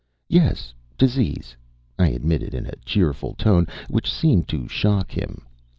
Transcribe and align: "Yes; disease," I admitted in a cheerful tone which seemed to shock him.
"Yes; 0.29 0.73
disease," 0.97 1.55
I 1.99 2.07
admitted 2.07 2.55
in 2.55 2.65
a 2.65 2.75
cheerful 2.83 3.35
tone 3.35 3.67
which 3.87 4.11
seemed 4.11 4.47
to 4.47 4.67
shock 4.67 5.11
him. 5.11 5.45